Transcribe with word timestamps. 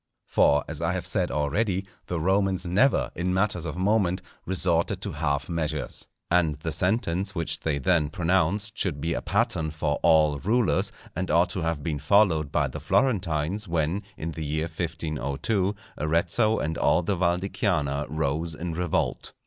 For, 0.25 0.65
as 0.67 0.81
I 0.81 0.93
have 0.93 1.05
said 1.05 1.29
already, 1.29 1.85
the 2.07 2.19
Romans 2.19 2.65
never, 2.65 3.11
in 3.13 3.35
matters 3.35 3.65
of 3.65 3.77
moment, 3.77 4.23
resorted 4.47 4.99
to 5.03 5.11
half 5.11 5.47
measures. 5.47 6.07
And 6.31 6.55
the 6.55 6.71
sentence 6.71 7.35
which 7.35 7.59
they 7.59 7.77
then 7.77 8.09
pronounced 8.09 8.75
should 8.75 8.99
be 8.99 9.13
a 9.13 9.21
pattern 9.21 9.69
for 9.69 9.99
all 10.01 10.39
rulers, 10.39 10.91
and 11.15 11.29
ought 11.29 11.51
to 11.51 11.61
have 11.61 11.83
been 11.83 11.99
followed 11.99 12.51
by 12.51 12.67
the 12.67 12.79
Florentines 12.79 13.67
when, 13.67 14.01
in 14.17 14.31
the 14.31 14.43
year 14.43 14.65
1502, 14.65 15.75
Arezzo 15.99 16.57
and 16.57 16.79
all 16.79 17.03
the 17.03 17.15
Val 17.15 17.37
di 17.37 17.49
Chiana 17.49 18.07
rose 18.09 18.55
in 18.55 18.73
revolt. 18.73 19.33